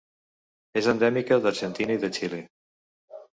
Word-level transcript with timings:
És 0.81 0.87
endèmica 0.93 1.37
d'Argentina 1.43 1.99
i 1.99 2.01
de 2.05 2.11
Xile. 2.17 2.41